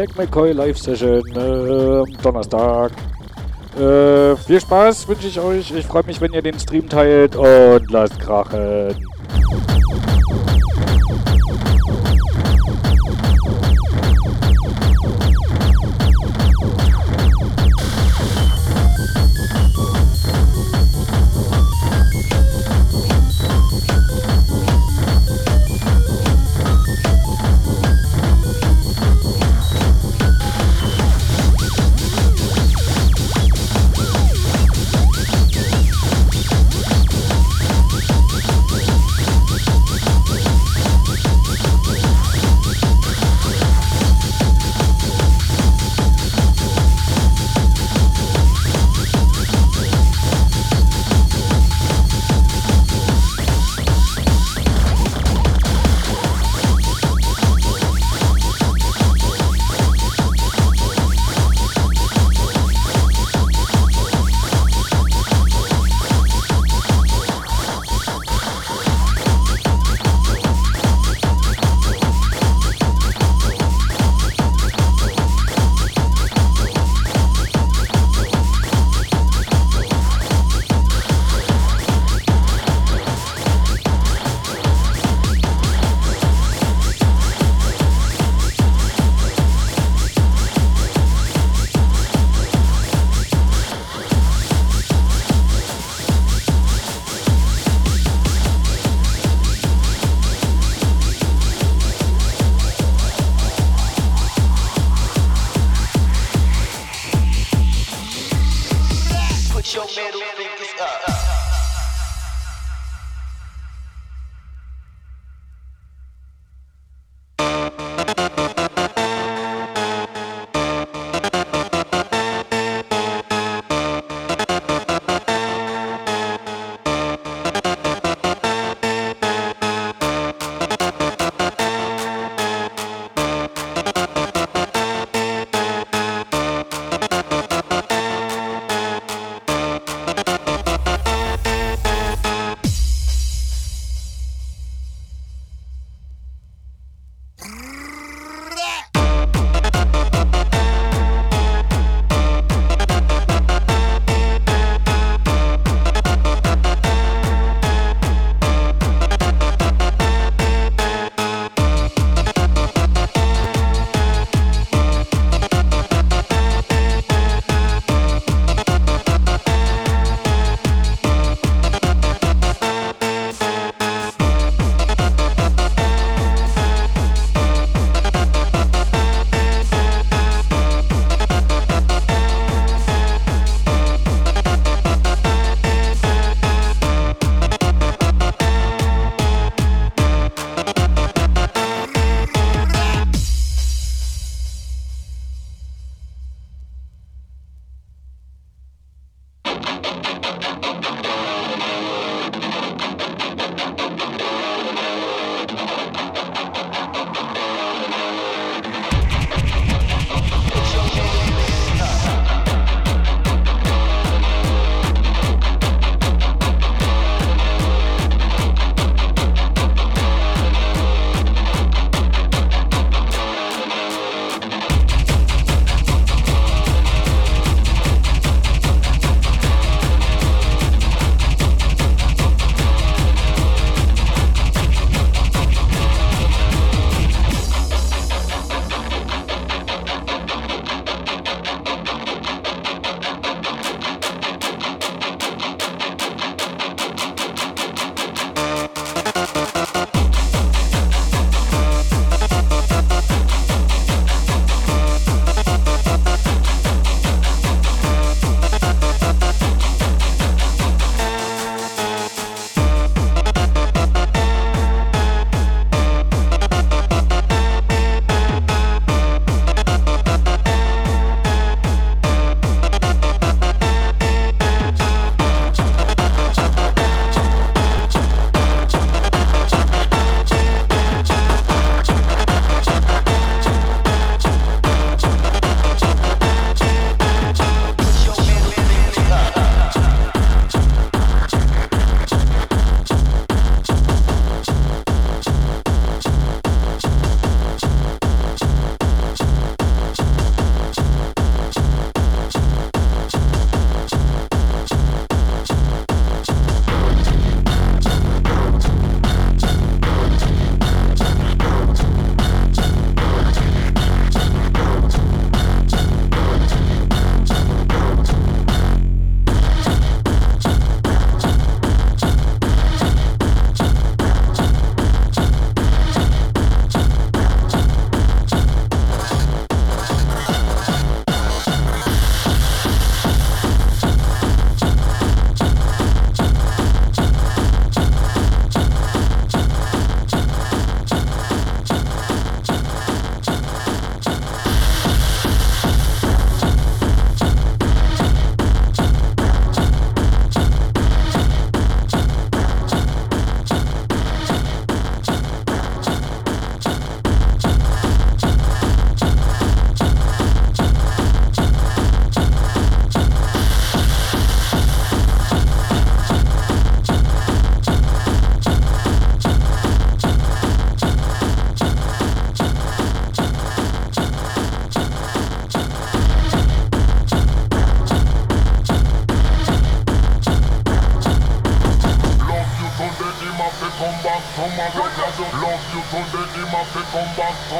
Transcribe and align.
Black 0.00 0.16
McCoy 0.16 0.52
Live 0.52 0.78
Session 0.78 1.20
äh, 1.36 2.22
Donnerstag. 2.22 2.90
Äh, 3.76 4.34
viel 4.34 4.58
Spaß 4.58 5.06
wünsche 5.06 5.26
ich 5.26 5.38
euch. 5.38 5.70
Ich 5.72 5.84
freue 5.84 6.04
mich, 6.04 6.18
wenn 6.22 6.32
ihr 6.32 6.40
den 6.40 6.58
Stream 6.58 6.88
teilt 6.88 7.36
und 7.36 7.90
lasst 7.90 8.18
krachen. 8.18 8.96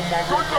Gracias. 0.08 0.49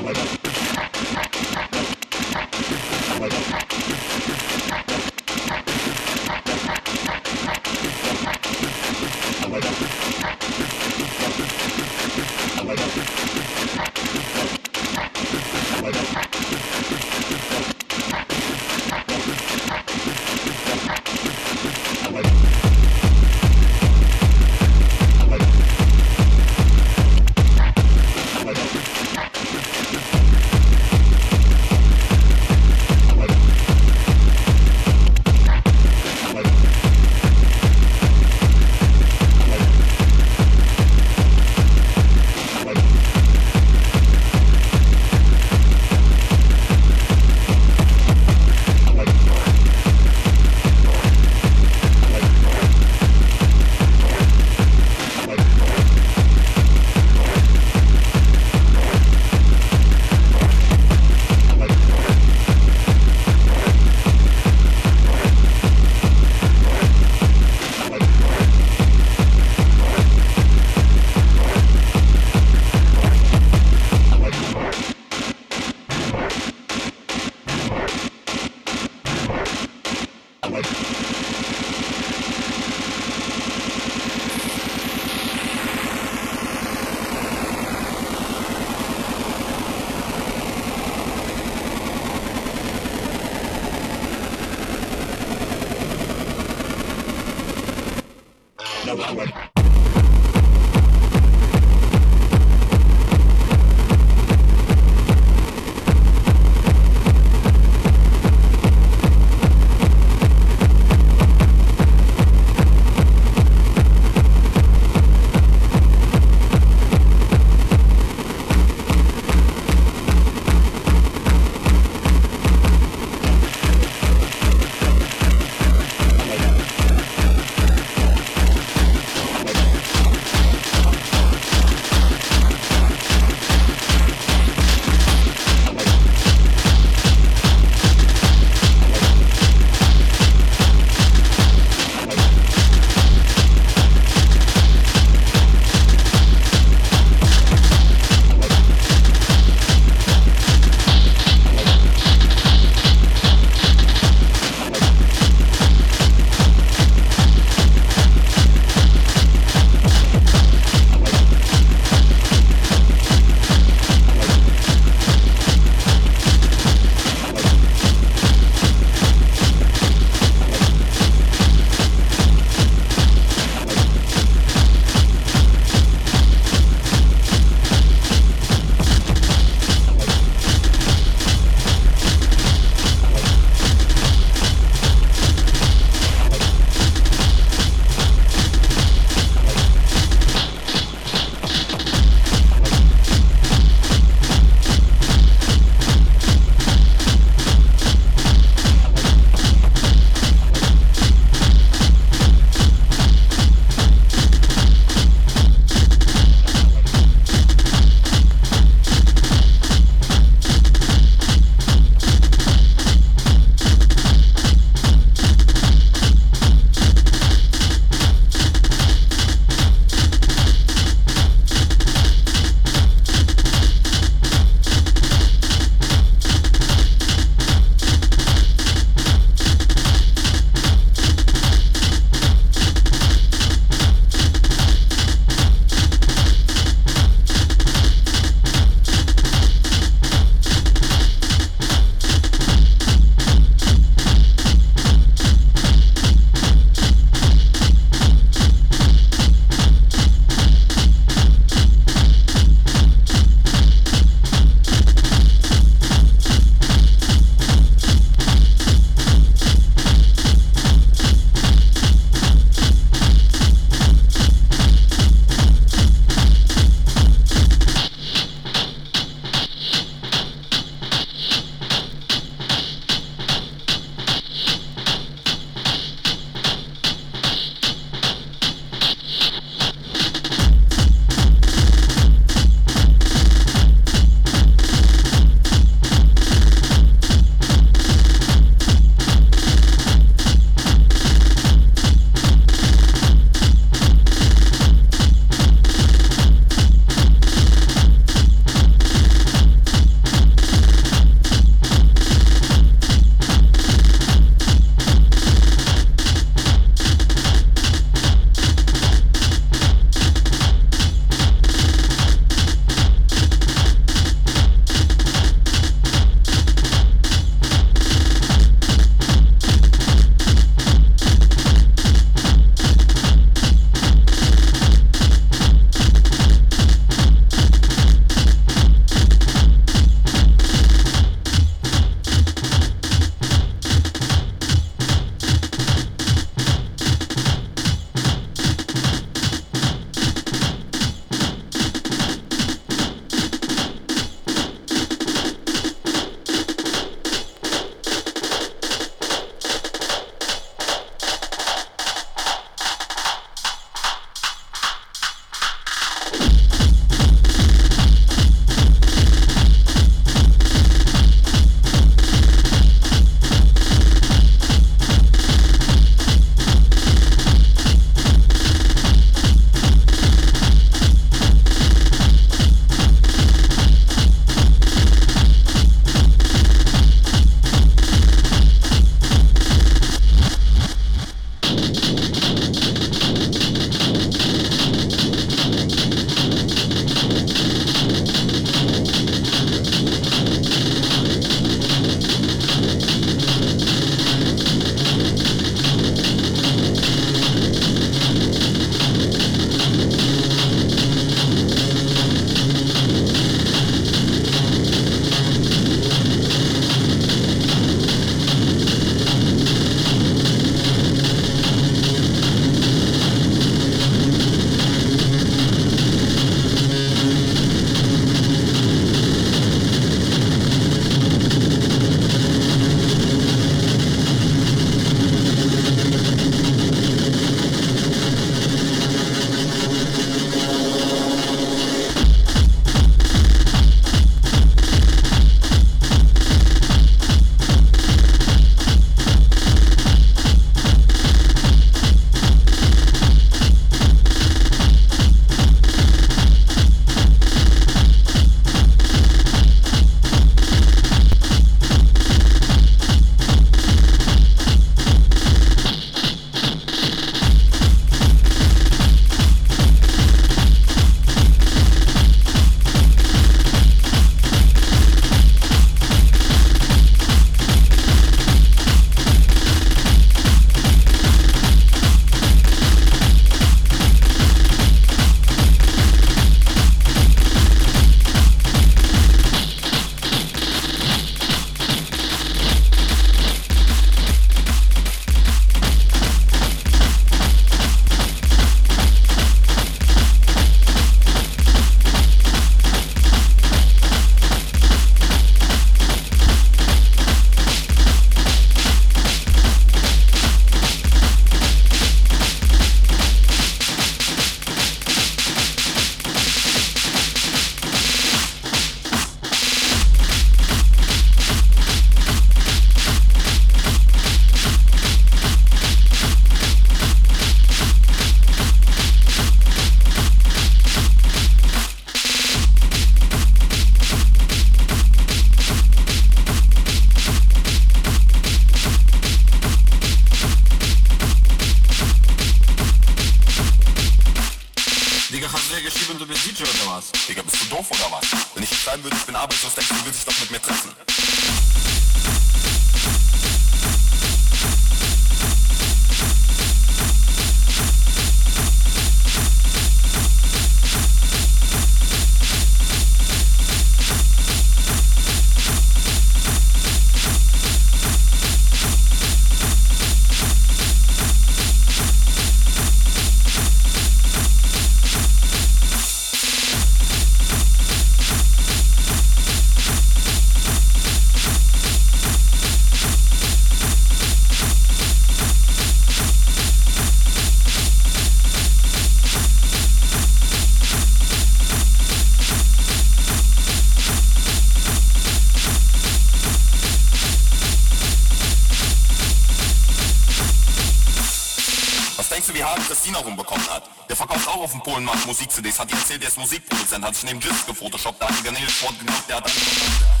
auf 594.51 594.63
dem 594.63 594.63
Polen 594.63 594.83
macht 594.83 595.07
Musik-CDs, 595.07 595.59
hat 595.59 595.71
ihm 595.71 595.77
erzählt, 595.77 596.01
der 596.01 596.09
ist 596.09 596.17
Musikproduzent, 596.17 596.83
hat 596.83 596.95
sich 596.95 597.05
neben 597.05 597.21
Jiz 597.21 597.45
gefotoshoppt, 597.45 598.01
da 598.01 598.09
hat 598.09 598.19
die 598.19 598.23
Garnele 598.23 598.49
Sport 598.49 598.77
genug, 598.79 599.07
der 599.07 599.17
hat 599.17 599.25
dann... 599.25 600.00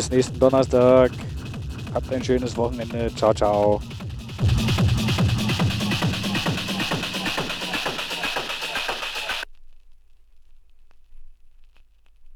Bis 0.00 0.10
nächsten 0.10 0.38
Donnerstag. 0.38 1.10
Habt 1.92 2.10
ein 2.10 2.24
schönes 2.24 2.56
Wochenende. 2.56 3.14
Ciao, 3.16 3.34
ciao. 3.34 3.82